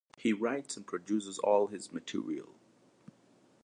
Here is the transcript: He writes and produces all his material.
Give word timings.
He 0.17 0.33
writes 0.33 0.77
and 0.77 0.87
produces 0.87 1.37
all 1.37 1.67
his 1.67 1.93
material. 1.93 2.55